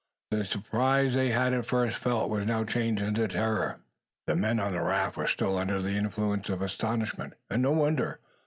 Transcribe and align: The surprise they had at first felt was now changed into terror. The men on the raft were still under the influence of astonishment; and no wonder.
The 0.31 0.45
surprise 0.45 1.13
they 1.13 1.29
had 1.29 1.53
at 1.53 1.67
first 1.67 1.95
felt 1.95 2.31
was 2.31 2.43
now 2.47 2.63
changed 2.63 3.03
into 3.03 3.27
terror. 3.27 3.81
The 4.25 4.35
men 4.35 4.59
on 4.59 4.73
the 4.73 4.81
raft 4.81 5.15
were 5.15 5.27
still 5.27 5.59
under 5.59 5.79
the 5.79 5.93
influence 5.93 6.49
of 6.49 6.63
astonishment; 6.63 7.33
and 7.51 7.61
no 7.61 7.73
wonder. 7.73 8.19